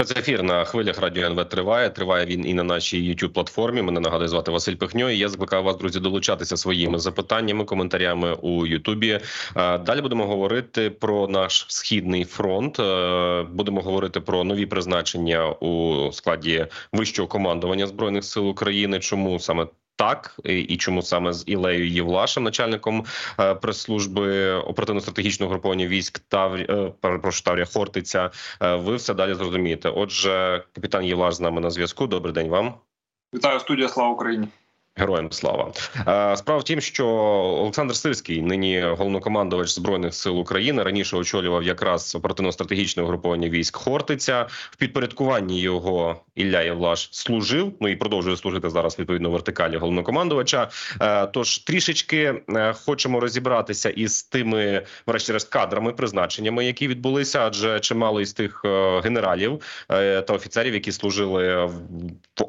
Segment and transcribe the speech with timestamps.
[0.00, 1.90] Спецефір на хвилях радіо НВ триває.
[1.90, 3.82] Триває він і на нашій youtube платформі.
[3.82, 5.10] Мене нагадує звати Василь Пихньо.
[5.10, 9.20] І Я закликаю вас, друзі, долучатися своїми запитаннями, коментарями у Ютубі.
[9.56, 12.80] Далі будемо говорити про наш східний фронт.
[12.80, 18.98] Е, будемо говорити про нові призначення у складі вищого командування збройних сил України.
[18.98, 19.66] Чому саме
[19.98, 23.04] так і чому саме з Ілею Євлашем, начальником
[23.40, 28.30] е, прес-служби оперативно-стратегічного груповання військ Таврі, е, перепрошую, Таврія Хортиця.
[28.62, 29.88] Е, ви все далі зрозумієте.
[29.88, 32.06] Отже, капітан Євлаш з нами на зв'язку.
[32.06, 32.74] Добрий день вам.
[33.34, 33.88] Вітаю студія.
[33.88, 34.48] Слава Україні.
[34.98, 37.06] Героям слава е, справа в тім, що
[37.58, 44.46] Олександр Сирський, нині головнокомандувач збройних сил України, раніше очолював якраз оперативно-стратегічне угруповання військ Хортиця.
[44.50, 47.72] В підпорядкуванні його Ілля Євлаш служив.
[47.80, 50.70] Ну і продовжує служити зараз відповідно вертикалі головнокомандувача.
[51.00, 58.20] Е, тож трішечки е, хочемо розібратися із тими, врешті-решт, кадрами, призначеннями, які відбулися, адже чимало
[58.20, 58.64] із тих
[59.04, 61.72] генералів та офіцерів, які служили в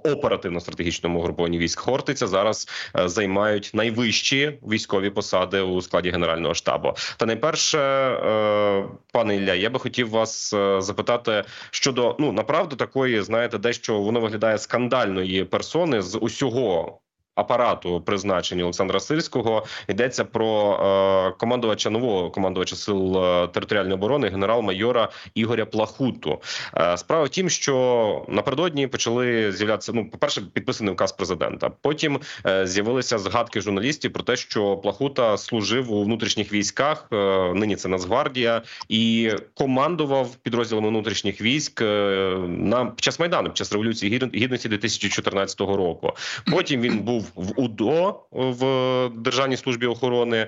[0.03, 2.67] оперативно-стратегічному угрупованні військ Хортиця зараз
[2.99, 6.93] е, займають найвищі військові посади у складі генерального штабу.
[7.17, 13.21] Та найперше, е, пане Ілля, я би хотів вас е, запитати щодо ну направду такої,
[13.21, 16.99] знаєте, дещо воно виглядає скандальної персони з усього
[17.39, 25.09] апарату призначення Олександра Сирського йдеться про е, командувача нового командувача сил е, територіальної оборони генерал-майора
[25.35, 26.41] Ігоря Плахуту.
[26.77, 29.91] Е, справа в тім, що напередодні почали з'являтися.
[29.95, 31.69] Ну, по перше, підписаний указ президента.
[31.81, 32.19] Потім
[32.63, 37.07] з'явилися згадки журналістів про те, що Плахута служив у внутрішніх військах.
[37.53, 41.81] Нині це Нацгвардія і командував підрозділами внутрішніх військ
[42.47, 46.13] на під час майдану, під час революції гідності 2014 року.
[46.51, 50.47] Потім він був в УДО в Державній службі охорони.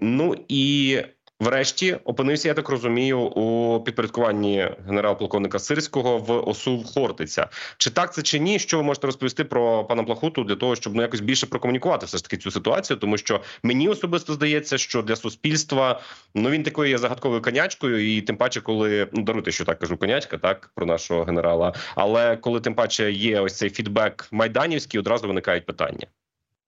[0.00, 0.98] Ну і
[1.40, 7.48] Врешті опинився, я так розумію, у підпорядкуванні генерал-полковника Сирського в ОСУ Хортиця.
[7.78, 8.58] Чи так це чи ні?
[8.58, 12.16] Що ви можете розповісти про пана Плахуту для того, щоб ну якось більше прокомунікувати все
[12.16, 12.96] ж таки цю ситуацію?
[12.96, 16.00] Тому що мені особисто здається, що для суспільства
[16.34, 19.96] ну він такою є загадковою конячкою, і тим паче, коли ну даруйте, що так кажу,
[19.96, 21.74] конячка, так про нашого генерала.
[21.94, 26.06] Але коли тим паче є ось цей фідбек майданівський, одразу виникають питання.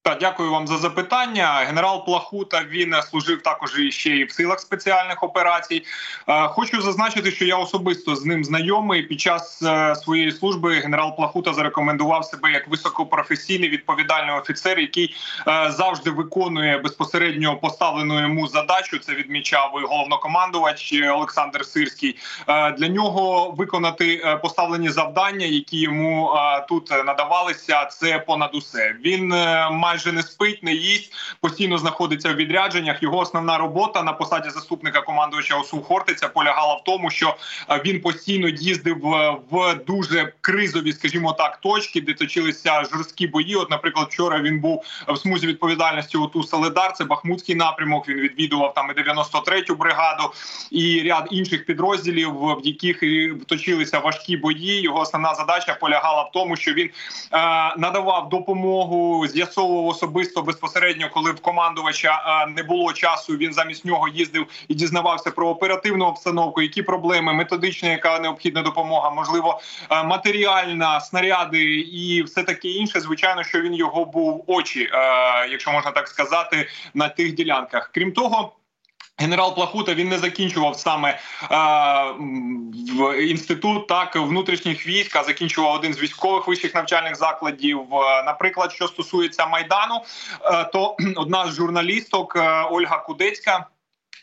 [0.05, 1.65] Так, дякую вам за запитання.
[1.67, 5.83] Генерал Плахута він служив також і ще і в силах спеціальних операцій.
[6.29, 9.03] Е, хочу зазначити, що я особисто з ним знайомий.
[9.03, 15.15] Під час е, своєї служби генерал Плахута зарекомендував себе як високопрофесійний відповідальний офіцер, який
[15.49, 18.99] е, завжди виконує безпосередньо поставлену йому задачу.
[18.99, 22.17] Це відмічав і головнокомандувач Олександр Сирський.
[22.49, 26.31] Для нього виконати поставлені завдання, які йому
[26.69, 27.85] тут надавалися.
[27.85, 28.95] Це понад усе.
[29.05, 29.29] Він
[29.71, 33.03] має майже не спить, не їсть, постійно знаходиться в відрядженнях.
[33.03, 37.37] Його основна робота на посаді заступника командувача ОСУ Хортиця полягала в тому, що
[37.71, 38.99] е, він постійно їздив
[39.51, 43.57] в дуже кризові, скажімо так, точки, де точилися жорсткі бої.
[43.57, 46.19] От, наприклад, вчора він був в смузі відповідальності.
[46.19, 48.09] У Соледар, це Бахмутський напрямок.
[48.09, 50.33] Він відвідував там і 93-ю бригаду
[50.71, 53.03] і ряд інших підрозділів, в яких
[53.47, 54.81] точилися важкі бої.
[54.81, 56.91] Його основна задача полягала в тому, що він е,
[57.77, 63.37] надавав допомогу, з'ясовував особисто безпосередньо, коли в командувача не було часу.
[63.37, 69.11] Він замість нього їздив і дізнавався про оперативну обстановку, які проблеми, методична, яка необхідна допомога,
[69.11, 69.61] можливо,
[70.05, 73.01] матеріальна снаряди і все таке інше.
[73.01, 74.89] Звичайно, що він його був очі,
[75.51, 77.91] якщо можна так сказати, на тих ділянках.
[77.95, 78.53] Крім того.
[79.19, 81.19] Генерал Плахута він не закінчував саме е,
[82.99, 87.81] в інститут так внутрішніх військ, а закінчував один з військових вищих навчальних закладів.
[88.27, 90.01] Наприклад, що стосується майдану,
[90.45, 93.67] е, то одна з журналісток е, Ольга Кудецька.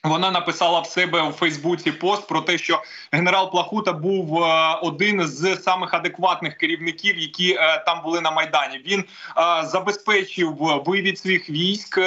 [0.03, 5.27] Вона написала в себе у Фейсбуці пост про те, що генерал Плахута був е, один
[5.27, 8.81] з самих адекватних керівників, які е, там були на майдані.
[8.85, 10.55] Він е, забезпечив
[10.85, 11.97] вивід своїх військ,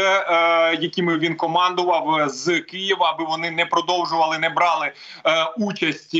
[0.81, 4.93] якими він командував з Києва, аби вони не продовжували, не брали
[5.57, 6.15] участь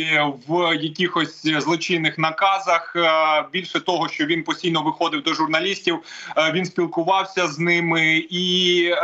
[0.49, 2.97] в якихось злочинних наказах.
[3.53, 5.99] Більше того, що він постійно виходив до журналістів,
[6.53, 8.95] він спілкувався з ними і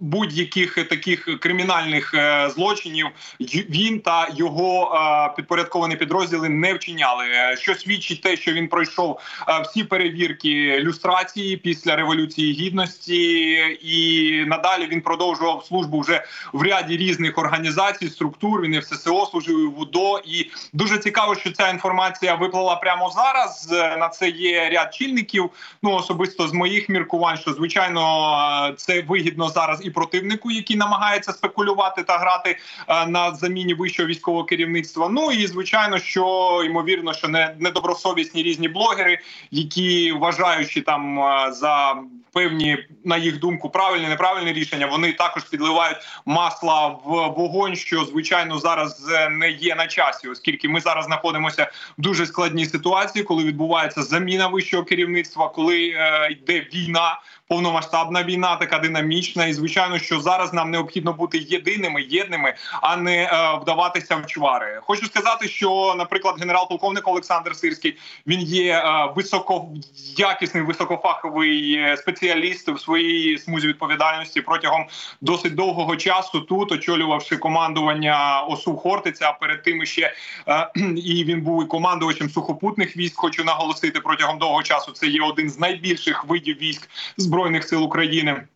[0.00, 3.06] будь-яких таких кримінальних е, злочинів
[3.40, 7.24] він та його е, підпорядковані підрозділи не вчиняли.
[7.58, 13.52] Що свідчить те, що він пройшов е, всі перевірки люстрації після революції гідності,
[13.82, 18.62] і надалі він продовжував службу вже в ряді різних організацій, структур.
[18.62, 20.20] Він і в ССО служив в УДО.
[20.26, 23.68] І дуже цікаво, що ця інформація виплила прямо зараз.
[23.98, 25.50] На це є ряд чільників.
[25.82, 32.02] Ну особисто з моїх міркувань, що звичайно це вигідно зараз і противнику, який намагається спекулювати
[32.02, 32.58] та грати
[32.88, 35.08] е, на заміні вищого військового керівництва.
[35.08, 39.18] Ну і звичайно, що ймовірно, що не недобросовісні різні блогери,
[39.50, 41.94] які вважаючи там е, за
[42.32, 48.58] певні на їх думку правильні неправильні рішення, вони також підливають масла в вогонь, що звичайно
[48.58, 53.44] зараз е, не є на часі, оскільки ми зараз знаходимося в дуже складній ситуації, коли
[53.44, 57.20] відбувається заміна вищого керівництва, коли е, йде війна.
[57.48, 63.22] Повномасштабна війна, така динамічна, і звичайно, що зараз нам необхідно бути єдиними, єдними, а не
[63.22, 64.80] е, вдаватися в чвари.
[64.82, 67.96] Хочу сказати, що, наприклад, генерал-полковник Олександр Сирський
[68.26, 74.86] він є е, високоякісний, високофаховий е, спеціаліст в своїй смузі відповідальності протягом
[75.20, 76.40] досить довгого часу.
[76.40, 79.28] Тут очолювавши командування ОСУ Хортиця.
[79.28, 80.14] А перед тим ще
[80.48, 83.16] е, і він був і командувачем сухопутних військ.
[83.16, 84.92] Хочу наголосити протягом довгого часу.
[84.92, 87.37] Це є один з найбільших видів військ збройних
[87.68, 88.48] сил України.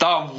[0.00, 0.38] Та в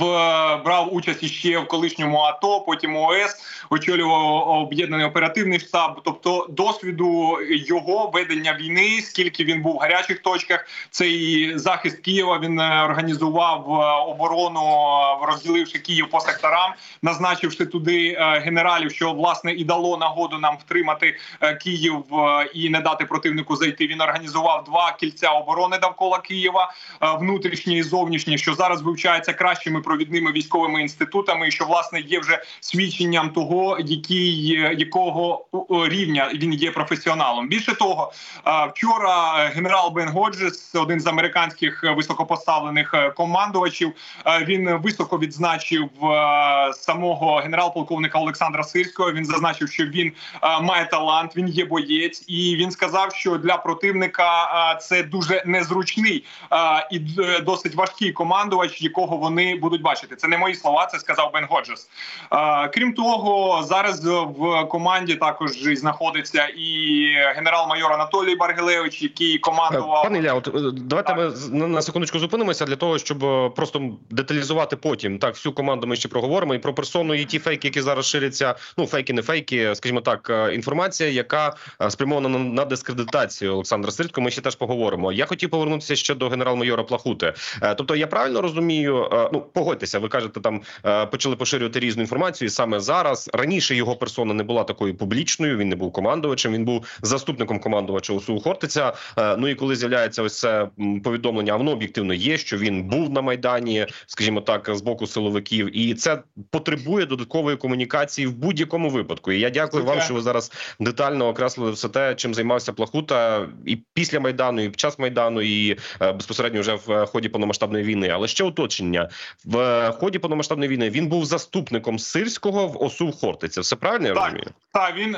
[0.65, 3.35] брав участь іще в колишньому АТО, потім ОС
[3.69, 6.01] очолював об'єднаний оперативний штаб.
[6.05, 12.59] Тобто досвіду його ведення війни, скільки він був в гарячих точках, цей захист Києва він
[12.59, 19.53] е, організував е, оборону, е, розділивши Київ по секторам, назначивши туди е, генералів, що власне
[19.53, 23.87] і дало нагоду нам втримати е, Київ е, і не дати противнику зайти.
[23.87, 26.71] Він організував два кільця оборони довкола Києва,
[27.01, 32.43] е, внутрішні і зовнішні, що зараз вивчається кращими провідними військовими інститутами, що власне є вже
[32.59, 35.45] свідченням того, який якого
[35.89, 37.47] рівня він є професіоналом.
[37.47, 38.13] Більше того,
[38.47, 43.91] е, вчора генерал Бен Годжес, один з американських високопоставлених е, командувачів,
[44.25, 49.11] е, він високо відзначив е, самого генерал-полковника Олександра Сирського.
[49.11, 50.11] Він зазначив, що він
[50.43, 55.43] е, має талант, він є боєць, і він сказав, що для противника е, це дуже
[55.45, 56.99] незручний е, і
[57.45, 60.15] досить важкий командувач, якого вони будуть бачити.
[60.15, 61.89] Це не мої слова, це сказав Бен Годжес.
[62.33, 67.05] Е, Крім того, зараз в команді також знаходиться і
[67.35, 72.65] генерал-майор Анатолій Баргилевич, який командував Пане Ілля, от е, давайте ми з- на, секундочку зупинимося
[72.65, 75.19] для того, щоб е, просто деталізувати потім.
[75.19, 78.55] Так, всю команду ми ще проговоримо і про персону, і ті фейки, які зараз ширяться.
[78.77, 84.25] Ну, фейки, не фейки, скажімо так, е, інформація, яка е, спрямована на, дискредитацію Олександра Сирського.
[84.25, 85.11] Ми ще теж поговоримо.
[85.11, 87.33] Я хотів повернутися ще до генерал-майора Плахути.
[87.61, 92.01] Е, Тобто, я правильно розумію, е, ну погодьтеся, ви кажете, там е, почали поширювати різну
[92.01, 92.47] інформацію.
[92.47, 95.57] І саме зараз раніше його персона не була такою публічною.
[95.57, 96.53] Він не був командувачем.
[96.53, 98.93] Він був заступником командувача УСУ Хортиця.
[99.17, 100.67] Е, Ну і коли з'являється ось це
[101.03, 105.77] повідомлення, а воно об'єктивно є, що він був на майдані, скажімо так, з боку силовиків,
[105.77, 109.31] і це потребує додаткової комунікації в будь-якому випадку.
[109.31, 113.77] І я дякую вам, що ви зараз детально окреслили все те, чим займався Плахута і
[113.93, 118.09] після майдану, і під час майдану, і е, безпосередньо вже в ході повномасштабної війни.
[118.09, 119.09] Але ще уточнення
[119.45, 123.61] в ході повномасштабної війни він був заступником сирського в ОСУ Хортиця.
[123.61, 124.23] Все правильно я Так.
[124.23, 124.47] розумію?
[124.73, 125.15] Так, він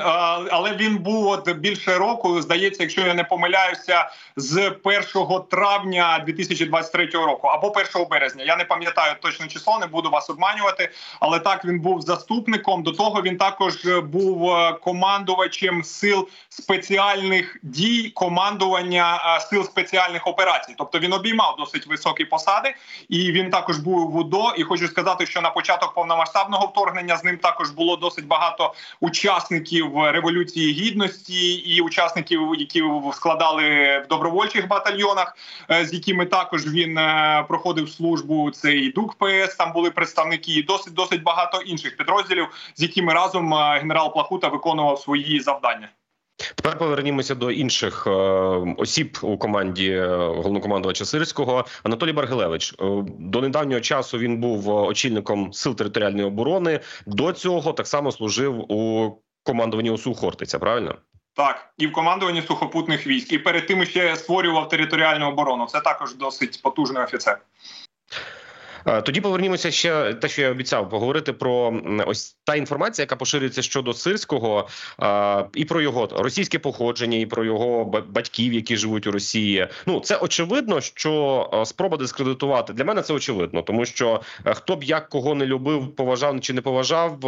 [0.50, 2.42] але він був от більше року.
[2.42, 8.44] Здається, якщо я не помиляюся, з 1 травня 2023 року або 1 березня.
[8.44, 10.90] Я не пам'ятаю точне число, не буду вас обманювати.
[11.20, 12.82] Але так він був заступником.
[12.82, 20.26] До того він також е, був е, командувачем сил спеціальних дій, командування е, сил спеціальних
[20.26, 20.74] операцій.
[20.78, 22.74] Тобто він обіймав досить високі посади,
[23.08, 24.54] і він також був в УДО.
[24.58, 29.98] І хочу сказати, що на початок повномасштабного вторгнення з ним також було досить багато учасників
[29.98, 32.82] революції гідності і учасників, які
[33.12, 33.62] складали
[34.04, 35.36] в добровольчих батальйонах,
[35.70, 38.50] е, з якими також він е, проходив службу.
[38.50, 43.12] Це і ДУК ПС, там були представники, і досить досить багато інших підрозділів, з якими
[43.12, 45.88] разом е, генерал Плахута виконував свої завдання.
[46.36, 48.10] Тепер повернімося до інших е,
[48.78, 51.64] осіб у команді е, головнокомандувача Сирського.
[51.82, 52.76] Анатолій Баргилевич е,
[53.18, 56.80] до недавнього часу він був е, очільником сил територіальної оборони.
[57.06, 59.10] До цього так само служив у
[59.42, 60.58] командуванні ОСУ Хортиця.
[60.58, 60.96] Правильно?
[61.36, 65.66] Так, і в командуванні сухопутних військ, і перед тим ще створював територіальну оборону.
[65.66, 67.40] Це також досить потужний офіцер.
[68.86, 73.62] Е, Тоді повернімося ще те, що я обіцяв поговорити про ось та інформація, яка поширюється
[73.62, 74.68] щодо сирського,
[75.02, 79.68] е, і про його російське походження, і про його батьків, які живуть у Росії.
[79.86, 84.84] Ну це очевидно, що е, спроба дискредитувати для мене це очевидно, тому що хто б
[84.84, 87.18] як кого не любив, поважав чи не поважав,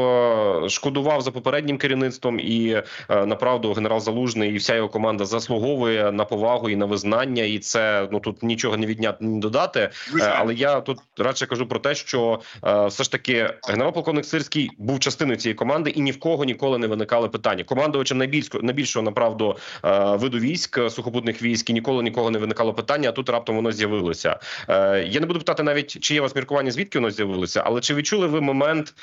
[0.69, 6.71] шкодував за попереднім керівництвом, і направду генерал Залужний і вся його команда заслуговує на повагу
[6.71, 9.91] і на визнання, і це ну тут нічого не відняти, ні додати.
[10.21, 14.71] Але я тут радше вперше кажу про те, що е, все ж таки генерал-полковник Сирський
[14.79, 17.65] був частиною цієї команди, і ні в кого ніколи не виникали питання.
[17.65, 22.75] Командувачем найбільшого найбільшого направду е, виду військ е, сухопутних військ і ніколи нікого не виникало
[22.75, 23.09] питання.
[23.09, 24.41] А тут раптом воно з'явилося.
[24.69, 27.95] Е, я не буду питати навіть, чи є вас міркування, звідки воно з'явилося, але чи
[27.95, 28.95] відчули ви момент,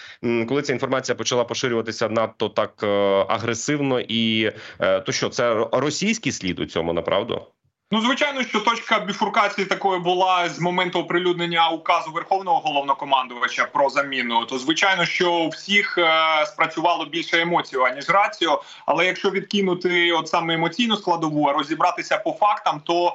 [0.48, 2.88] коли ця інформація почала поширюватися надто так е,
[3.30, 7.48] агресивно, і е, то що це російський слід у цьому направду?
[7.94, 14.46] Ну, звичайно, що точка біфуркації такої була з моменту оприлюднення указу Верховного головнокомандувача про заміну.
[14.46, 18.64] То звичайно, що у всіх е, спрацювало більше емоцій, аніж раціо.
[18.86, 23.12] Але якщо відкинути от саме емоційну складову, а розібратися по фактам, то е,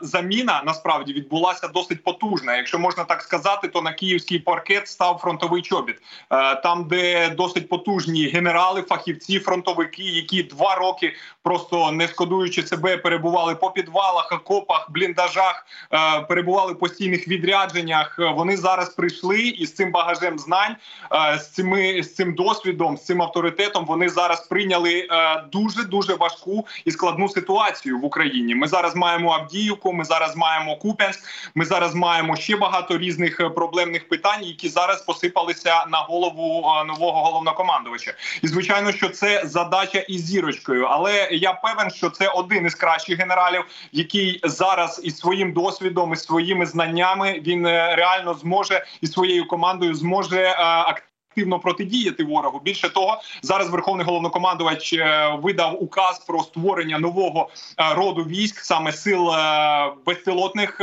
[0.00, 2.56] заміна насправді відбулася досить потужна.
[2.56, 5.96] Якщо можна так сказати, то на київський паркет став фронтовий чобіт,
[6.30, 12.96] е, там, де досить потужні генерали, фахівці, фронтовики, які два роки просто не шкодуючи себе,
[12.96, 18.16] перебували по підвалах, окопах, бліндажах, е, перебували в постійних відрядженнях.
[18.18, 20.76] Е, Вони зараз прийшли і з цим багажем знань,
[21.12, 23.84] е, з цими з цим досвідом, з цим авторитетом.
[23.86, 25.08] Вони зараз прийняли
[25.52, 28.54] дуже дуже важку і складну ситуацію в Україні.
[28.54, 31.20] Ми зараз маємо Авдіївку, ми зараз маємо Куп'янськ,
[31.54, 38.12] ми зараз маємо ще багато різних проблемних питань, які зараз посипалися на голову нового головнокомандувача.
[38.42, 40.84] І звичайно, що це задача із зірочкою.
[40.84, 46.16] Але я певен, що це один із кращих генералів, який зараз із своїм досвідом і
[46.16, 51.07] своїми знаннями він е, реально зможе і своєю командою зможе е, активно
[51.38, 52.60] Активно протидіяти ворогу.
[52.64, 58.92] Більше того, зараз верховний головнокомандувач е, видав указ про створення нового е, роду військ, саме
[58.92, 60.80] сил е, безпілотних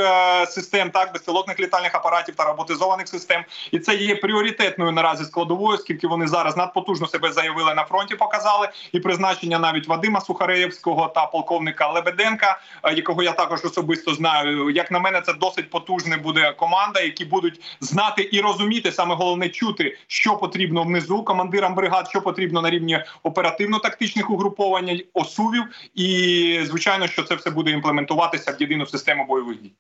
[0.48, 3.44] систем, так безпілотних літальних апаратів та роботизованих систем.
[3.72, 8.16] І це є пріоритетною наразі складовою, оскільки вони зараз надпотужно себе заявили на фронті.
[8.16, 12.60] Показали і призначення навіть Вадима Сухареєвського та полковника Лебеденка,
[12.96, 14.70] якого я також особисто знаю.
[14.70, 19.50] Як на мене, це досить потужна буде команда, які будуть знати і розуміти саме головне
[19.50, 25.64] чути, що потрібно внизу командирам бригад, що потрібно на рівні оперативно-тактичних угруповань осувів,
[25.96, 29.74] і звичайно, що це все буде імплементуватися в єдину систему бойових дій.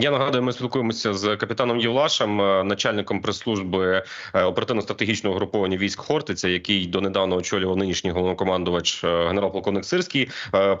[0.00, 4.02] Я нагадую, ми спілкуємося з капітаном Євлашем, е, начальником прес-служби
[4.34, 10.30] е, оперативно-стратегічного груповання військ Хортиця, який донедавна очолював нинішній головнокомандувач е, генерал-полковник Сирський.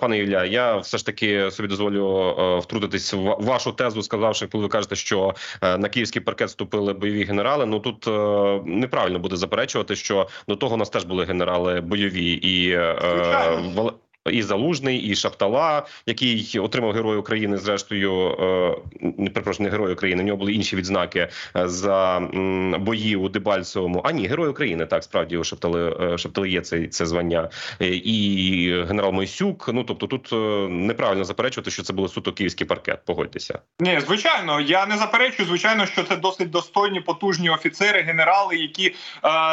[0.00, 4.68] Пане Ілля, я все ж таки собі дозволю втрутитись в вашу тезу, сказавши, коли ви
[4.68, 7.66] кажете, що на київський паркет вступили бойові генерали.
[7.66, 8.06] Ну тут
[8.66, 12.78] неправильно буде заперечувати, що до того у нас теж були генерали бойові і
[13.14, 13.92] Звичайно.
[14.30, 17.58] І Залужний, і Шаптала, який отримав Герой України.
[17.58, 18.36] Зрештою,
[19.00, 20.22] не перепрошую, не Герой України.
[20.22, 22.20] У нього були інші відзнаки е, за
[22.78, 24.02] бої у Дебальцевому.
[24.04, 24.86] А ні, Герой України.
[24.86, 27.50] Так справді у Шаптали, е, Шаптали є це, це звання.
[27.80, 29.70] Е, І генерал Мойсюк.
[29.72, 30.28] Ну тобто, тут
[30.70, 33.00] неправильно заперечувати, що це було суто київський паркет.
[33.04, 33.58] Погодьтеся.
[33.80, 35.48] Ні, звичайно, я не заперечую.
[35.48, 38.94] Звичайно, що це досить достойні, потужні офіцери, генерали, які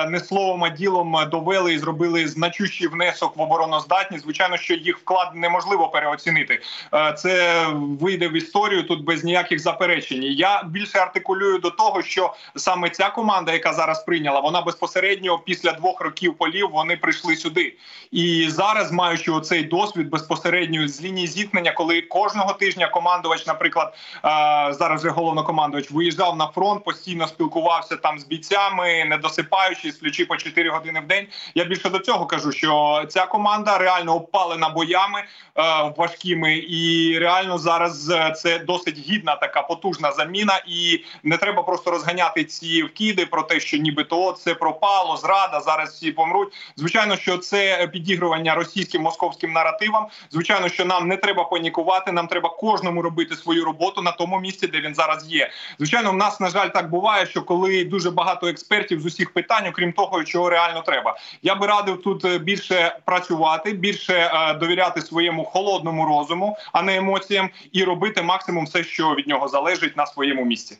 [0.09, 4.23] не словом, а ділом довели і зробили значущий внесок в обороноздатність.
[4.23, 6.61] Звичайно, що їх вклад неможливо переоцінити.
[6.93, 10.23] Е, це вийде в історію тут без ніяких заперечень.
[10.23, 15.71] Я більше артикулюю до того, що саме ця команда, яка зараз прийняла, вона безпосередньо після
[15.71, 17.75] двох років полів вони прийшли сюди.
[18.11, 24.73] І зараз, маючи оцей досвід безпосередньо з лінії зіткнення, коли кожного тижня командувач, наприклад, е,
[24.73, 30.37] зараз же головнокомандувач виїжджав на фронт, постійно спілкувався там з бійцями, не досипаючи, сплючи по
[30.37, 31.27] 4 години в день.
[31.55, 34.15] Я більше до цього кажу, що ця команда реально
[34.49, 40.61] опалена боями е, важкими, і реально зараз е, це досить гідна така потужна заміна.
[40.67, 45.59] І не треба просто розганяти ці вкиди про те, що нібито це пропало, зрада.
[45.59, 46.53] Зараз всі помруть.
[46.75, 50.07] Звичайно, що це підігрування російським московським наративам.
[50.31, 52.11] Звичайно, що нам не треба панікувати.
[52.11, 55.49] Нам треба кожному робити свою роботу на тому місці, де він зараз є.
[55.77, 59.67] Звичайно, в нас на жаль так буває, що коли дуже багато експертів з усіх питань,
[59.67, 61.17] окрім того, чого реально треба.
[61.41, 64.29] Я би радив тут е, більше працювати, більше е,
[64.59, 69.97] довіряти своєму холодному розуму, а не емоціям, і робити максимум все, що від нього залежить
[69.97, 70.77] на своєму місці.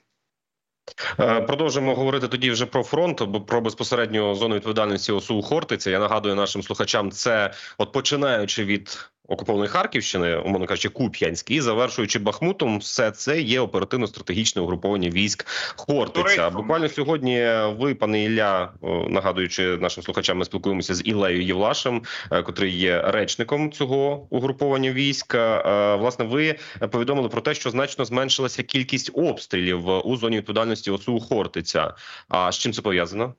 [1.20, 5.90] Е, Продовжимо говорити тоді вже про фронт, бо про безпосередньо зону відповідальності ОСУ Хортиця.
[5.90, 12.20] Я нагадую нашим слухачам, це от починаючи від окупованої Харківщини, умовно кажучи, Куп'янськ, і завершуючи
[12.20, 16.50] Бахмутом, все це є оперативно-стратегічне угруповання військ Хортиця.
[16.50, 18.72] Буквально сьогодні ви, пане Ілля,
[19.10, 25.36] нагадуючи нашим слухачам, ми спілкуємося з Ілею Євлашем, е, котрий є речником цього угруповання військ.
[25.36, 26.56] Е, Власне, ви
[26.92, 31.94] повідомили про те, що значно зменшилася кількість обстрілів у зоні відповідальності ОСУ Хортиця.
[32.28, 33.34] А з чим це пов'язано?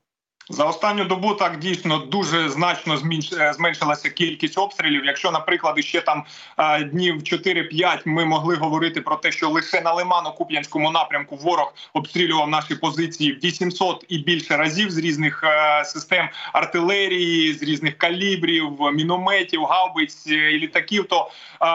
[0.49, 5.05] За останню добу так дійсно дуже значно зменш- зменшилася кількість обстрілів.
[5.05, 6.23] Якщо, наприклад, ще там
[6.57, 12.49] е, днів 4-5 ми могли говорити про те, що лише на Лимано-Куп'янському напрямку ворог обстрілював
[12.49, 19.63] наші позиції 800 і більше разів з різних е, систем артилерії, з різних калібрів, мінометів,
[19.63, 21.05] гаубиць е, і літаків.
[21.09, 21.31] То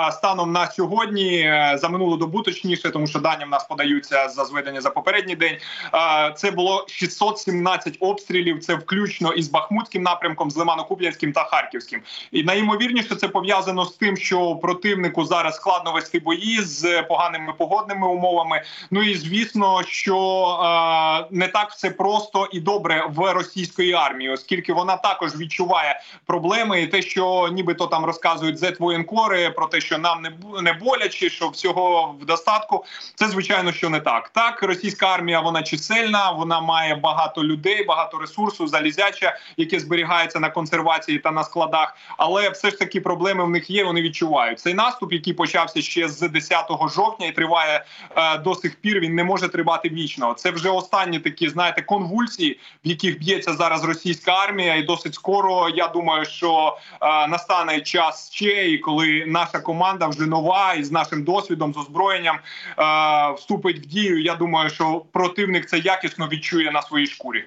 [0.09, 4.29] е, станом на сьогодні е, за минулу добу, точніше, тому що дані в нас подаються
[4.29, 5.57] за зведення за попередній день.
[5.95, 8.56] е, Це було 617 обстрілів.
[8.61, 12.01] Це включно із Бахмутським напрямком, з Лимано-Куп'янським та Харківським.
[12.33, 18.07] І найімовірніше це пов'язано з тим, що противнику зараз складно вести бої з поганими погодними
[18.07, 18.63] умовами.
[18.91, 20.19] Ну і звісно, що
[20.63, 26.83] е, не так все просто і добре в російської армії, оскільки вона також відчуває проблеми,
[26.83, 30.33] і те, що нібито там розказують зет-воєнкори про те, що нам не
[30.63, 32.85] не боляче, що всього в достатку.
[33.15, 34.29] Це звичайно, що не так.
[34.29, 40.51] Так, російська армія вона чисельна, вона має багато людей, багато ресурсу, залізяча, яке зберігається на
[40.51, 41.97] консервації та на складах.
[42.17, 43.85] Але все ж таки проблеми в них є.
[43.85, 47.85] Вони відчувають цей наступ, який почався ще з 10 жовтня і триває
[48.17, 49.01] е, до сих пір.
[49.01, 50.35] Він не може тривати вічно.
[50.35, 55.69] Це вже останні такі, знаєте, конвульсії, в яких б'ється зараз російська армія, і досить скоро
[55.69, 60.93] я думаю, що е, настане час ще, і коли наша команда вже нова і з
[60.93, 62.39] нашим досвідом, з озброєнням
[62.79, 64.23] е, вступить в дію.
[64.23, 67.45] Я думаю, що противник це якісно відчує на своїй шкурі.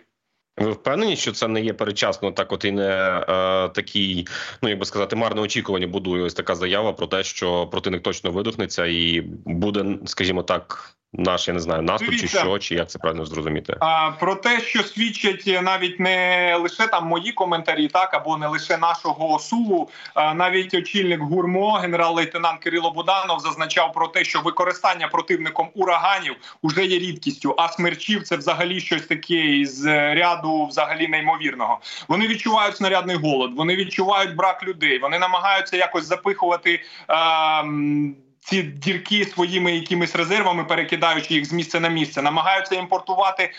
[0.60, 2.88] Ви впевнені, що це не є передчасно, так от і не
[3.30, 4.28] е, такий,
[4.62, 8.32] ну як би сказати, марне очікування будує ось така заява про те, що противник точно
[8.32, 13.00] видохнеться і буде, скажімо так, наш я не знаю, наступ чи що, чи як це
[13.00, 13.76] правильно зрозуміти?
[13.80, 18.78] А, про те, що свідчать навіть не лише там мої коментарі, так або не лише
[18.78, 25.70] нашого сулу, а, навіть очільник гурмо, генерал-лейтенант Кирило Буданов, зазначав про те, що використання противником
[25.76, 31.80] ураганів уже є рідкістю, а смерчів це взагалі щось таке із е, ряду взагалі неймовірного.
[32.08, 36.84] Вони відчувають снарядний голод, вони відчувають брак людей, вони намагаються якось запихувати.
[37.08, 43.44] А, м, ці дірки своїми якимись резервами, перекидаючи їх з місця на місце, намагаються імпортувати
[43.44, 43.52] е,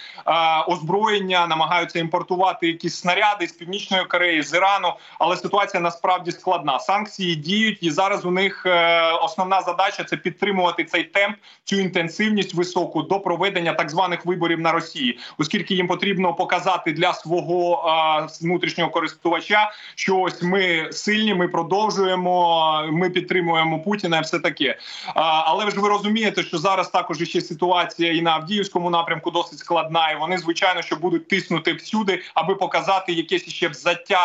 [0.66, 4.92] озброєння, намагаються імпортувати якісь снаряди з північної Кореї, з Ірану.
[5.18, 6.78] Але ситуація насправді складна.
[6.78, 12.54] Санкції діють, і зараз у них е, основна задача це підтримувати цей темп, цю інтенсивність
[12.54, 18.28] високу до проведення так званих виборів на Росії, оскільки їм потрібно показати для свого е,
[18.40, 24.69] внутрішнього користувача, що ось ми сильні, ми продовжуємо, ми підтримуємо Путіна, і все таке.
[25.14, 29.58] А, Але ж ви розумієте, що зараз також ще ситуація і на Авдіївському напрямку досить
[29.58, 34.20] складна, і вони звичайно що будуть тиснути всюди, аби показати якесь ще взяття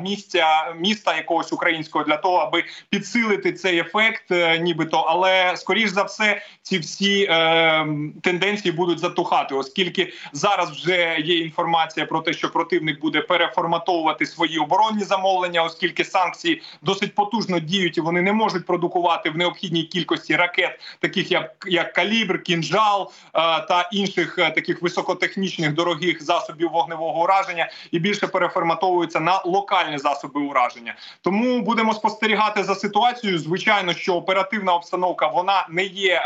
[0.00, 4.96] місця міста якогось українського для того, аби підсилити цей ефект, е, нібито.
[4.96, 7.86] Але скоріш за все, ці всі е,
[8.22, 14.58] тенденції будуть затухати, оскільки зараз вже є інформація про те, що противник буде переформатовувати свої
[14.58, 20.36] оборонні замовлення, оскільки санкції досить потужно діють і вони не можуть продукувати в необхідній кількості
[20.36, 27.22] ракет, таких як як калібр, кінжал е, та інших е, таких високотехнічних дорогих засобів вогневого
[27.22, 30.94] ураження, і більше переформатовуються на локальні засоби ураження.
[31.20, 33.38] Тому будемо спостерігати за ситуацією.
[33.38, 36.22] Звичайно, що оперативна обстановка вона не є е,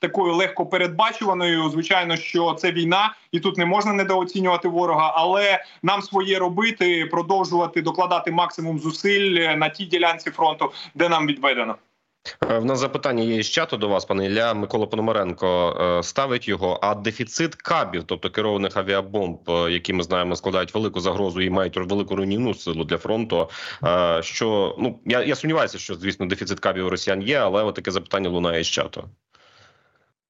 [0.00, 1.70] такою легко передбачуваною.
[1.70, 7.82] Звичайно, що це війна, і тут не можна недооцінювати ворога, але нам своє робити, продовжувати
[7.82, 11.74] докладати максимум зусиль на тій ділянці фронту, де нам відведено.
[12.50, 14.54] Е, В нас запитання є з чату до вас, пане Ілля.
[14.54, 16.78] Микола Пономаренко е, ставить його.
[16.82, 21.76] А дефіцит кабів, тобто керованих авіабомб, е, які ми знаємо, складають велику загрозу і мають
[21.76, 23.50] велику руйнівну силу для фронту.
[24.20, 28.64] Що ну я, я сумніваюся, що звісно дефіцит кабів росіян є, але таке запитання лунає
[28.64, 29.04] з чату.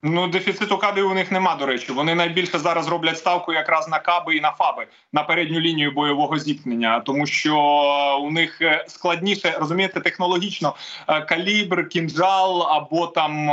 [0.02, 1.54] Ну, дефіциту кабів у них нема.
[1.56, 5.61] До речі, вони найбільше зараз роблять ставку якраз на каби і на фаби на передню
[5.61, 7.56] лінію бойового зіткнення, тому що
[8.22, 10.74] у них е, складніше розумієте, технологічно
[11.09, 13.50] е, калібр, кінжал або там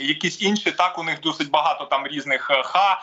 [0.00, 0.70] якісь інші.
[0.70, 3.02] Так у них досить багато там різних е, ха.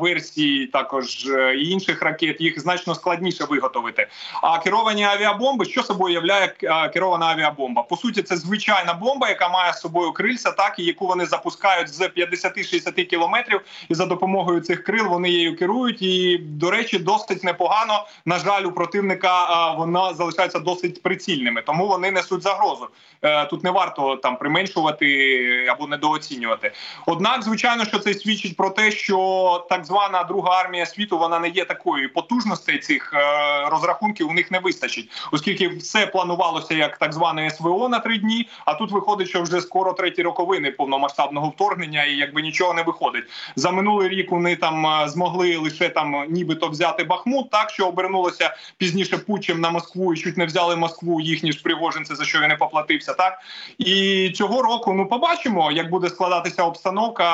[0.00, 4.08] Версій також е, інших ракет їх значно складніше виготовити.
[4.42, 7.82] А керовані авіабомби, що собою являє е, керована авіабомба?
[7.82, 11.88] По суті, це звичайна бомба, яка має з собою крильця, так і яку вони запускають
[11.88, 16.02] з 50-60 кілометрів, і за допомогою цих крил вони її керують.
[16.02, 18.06] І до речі, досить непогано.
[18.24, 22.88] На жаль, у противника вона залишається досить прицільними, тому вони несуть загрозу.
[23.22, 26.72] Е, Тут не варто там применшувати або недооцінювати.
[27.06, 31.48] Однак, звичайно, що це свідчить про те, що так звана друга армія світу вона не
[31.48, 34.28] є такою потужностей цих е, розрахунків.
[34.28, 38.48] У них не вистачить, оскільки все планувалося як так зване СВО на три дні.
[38.64, 43.24] А тут виходить, що вже скоро треті роковини повномасштабного вторгнення, і якби нічого не виходить.
[43.56, 48.56] За минулий рік вони там е, змогли лише там нібито взяти Бахмут, так що обернулося
[48.78, 52.48] пізніше путчем на Москву і чуть не взяли Москву їхні ж пригожинці, за що він
[52.48, 53.14] не поплатився.
[53.14, 53.38] Так
[53.78, 57.24] і цього року ну побачимо, як буде складатися обстановка,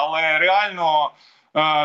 [0.00, 1.10] але реально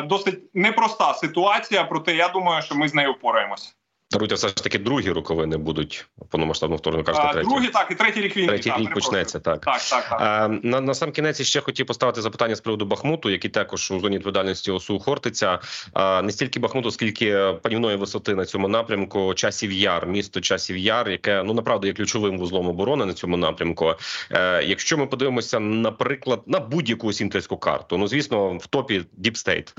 [0.03, 1.83] досить непроста ситуація.
[1.83, 3.73] Проте я думаю, що ми з нею впораємося.
[4.11, 7.05] Даруйте, все ж таки другі роковини будуть повномасштабного вторгнення.
[7.05, 7.49] Кажете, А, третій.
[7.49, 8.47] другий так і третій рік війни.
[8.47, 9.65] Третій так, рік почнеться так.
[9.65, 10.21] Так, так, так.
[10.51, 13.99] Е, На, на сам кінець ще хотів поставити запитання з приводу Бахмуту, який також у
[13.99, 15.59] зоні відповідальності ОСУ Хортиця.
[15.95, 19.33] Е, Не стільки Бахмуту, скільки панівної висоти на цьому напрямку.
[19.33, 23.93] Часів Яр, місто Часів Яр, яке ну направду є ключовим вузлом оборони на цьому напрямку.
[24.31, 29.73] Е, Якщо ми подивимося, наприклад, на будь-яку сінтельську карту, ну звісно, в топі Deep State.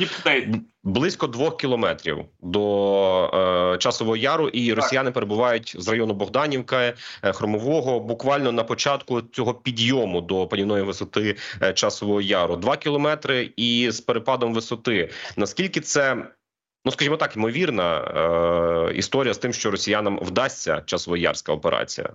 [0.89, 8.01] Близько двох кілометрів до е, часового яру, і росіяни перебувають з району Богданівка, е, Хромового,
[8.01, 12.57] буквально на початку цього підйому до панівної висоти е, часового яру.
[12.57, 15.11] Два кілометри і з перепадом висоти.
[15.37, 16.27] Наскільки це?
[16.85, 17.99] Ну, скажімо так, ймовірна
[18.91, 22.11] е, історія з тим, що росіянам вдасться часовоярська операція.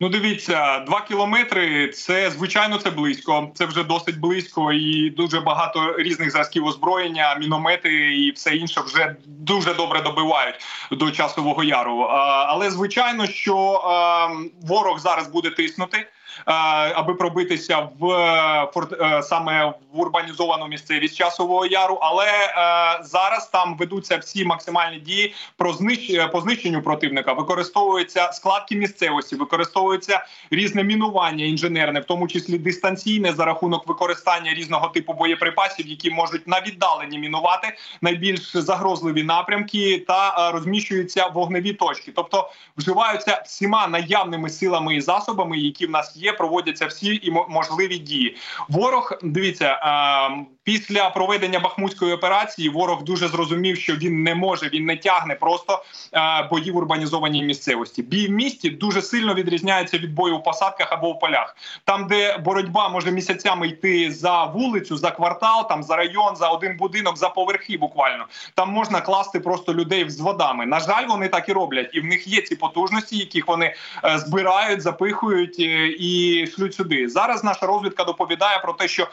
[0.00, 3.50] Ну, дивіться, два кілометри це звичайно це близько.
[3.54, 9.16] Це вже досить близько, і дуже багато різних зразків озброєння, міномети і все інше вже
[9.26, 10.54] дуже добре добивають
[10.90, 12.00] до часового яру.
[12.48, 14.28] Але звичайно, що а,
[14.62, 16.06] ворог зараз буде тиснути.
[16.44, 18.68] Аби пробитися в е,
[19.00, 25.34] е, саме в урбанізовану місцевість часового яру, але е, зараз там ведуться всі максимальні дії
[25.56, 26.10] про знищ...
[26.10, 27.32] е, по знищенню противника.
[27.32, 34.88] Використовуються складки місцевості, використовується різне мінування інженерне, в тому числі дистанційне за рахунок використання різного
[34.88, 42.50] типу боєприпасів, які можуть на віддалені мінувати найбільш загрозливі напрямки та розміщуються вогневі точки, тобто
[42.76, 47.98] вживаються всіма наявними силами і засобами, які в нас є, проводяться всі і мо- можливі
[47.98, 48.36] дії.
[48.68, 52.68] Ворог дивіться е, після проведення бахмутської операції.
[52.68, 57.42] Ворог дуже зрозумів, що він не може, він не тягне просто е, бої в урбанізованій
[57.42, 58.02] місцевості.
[58.02, 61.56] Бій в місті дуже сильно відрізняється від бою у посадках або в полях.
[61.84, 66.76] Там, де боротьба може місяцями йти за вулицю, за квартал, там за район, за один
[66.76, 70.66] будинок, за поверхи, буквально там можна класти просто людей з водами.
[70.66, 74.18] На жаль, вони так і роблять, і в них є ці потужності, яких вони е,
[74.18, 77.08] збирають, запихують е, і шлють сюди.
[77.08, 79.08] Зараз наша розвідка доповідає про те, що.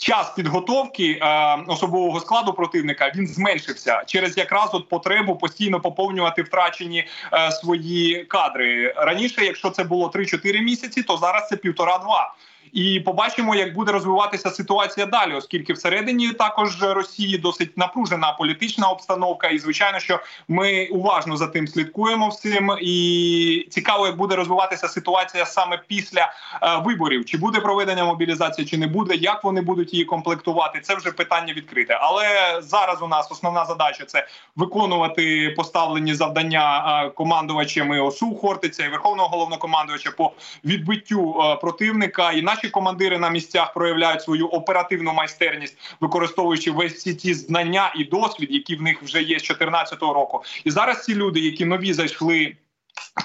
[0.00, 7.06] Час підготовки е, особового складу противника він зменшився через якраз от потребу постійно поповнювати втрачені
[7.32, 9.44] е, свої кадри раніше.
[9.44, 12.34] Якщо це було 3-4 місяці, то зараз це півтора-два.
[12.72, 19.48] І побачимо, як буде розвиватися ситуація далі, оскільки всередині також Росії досить напружена політична обстановка,
[19.48, 22.72] і звичайно, що ми уважно за тим слідкуємо всім.
[22.80, 28.78] І цікаво, як буде розвиватися ситуація саме після е, виборів, чи буде проведення мобілізації, чи
[28.78, 30.80] не буде, як вони будуть її комплектувати.
[30.80, 31.98] Це вже питання відкрите.
[32.00, 38.88] Але зараз у нас основна задача це виконувати поставлені завдання е, командувачами ОСУ Хортиця і
[38.88, 40.32] Верховного головнокомандувача по
[40.64, 42.32] відбиттю е, противника.
[42.32, 48.04] І наші командири на місцях проявляють свою оперативну майстерність, використовуючи весь всі ті знання і
[48.04, 50.42] досвід, які в них вже є з 2014 року.
[50.64, 52.56] І зараз ці люди, які нові зайшли.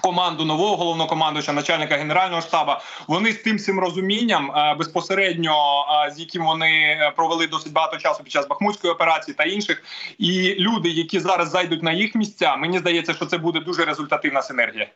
[0.02, 2.72] Команду нового головнокомандувача, начальника генерального штабу,
[3.08, 7.98] вони з тим цим розумінням е, безпосередньо е, з яким вони е, провели досить багато
[7.98, 9.84] часу під час бахмутської операції та інших,
[10.18, 14.42] і люди, які зараз зайдуть на їх місця, мені здається, що це буде дуже результативна
[14.42, 14.88] синергія.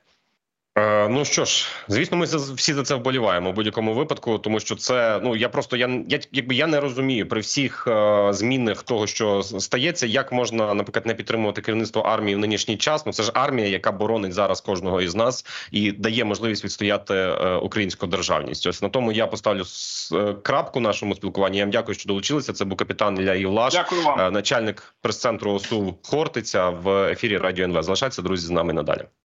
[0.80, 4.76] Е, ну що ж, звісно, ми всі за це вболіваємо у будь-якому випадку, тому що
[4.76, 9.08] це ну я просто я, я якби я не розумію при всіх е, змінах того,
[9.08, 13.06] що стається, як можна, наприклад, не підтримувати керівництво армії в нинішній час.
[13.06, 17.56] Ну це ж армія, яка боронить зараз кожного із нас і дає можливість відстояти е,
[17.56, 18.68] українську державність.
[18.68, 21.58] Ось на тому я поставлю с- е, крапку нашому спілкуванні.
[21.58, 22.54] Я вам дякую, що долучилися.
[22.54, 24.20] Це був капітан Ілля Євлаш, Дякую вам.
[24.20, 27.84] е, начальник прес-центру ОСУ Хортиця в ефірі Радіо НВ.
[27.84, 29.02] Залишайтеся друзі з нами надалі.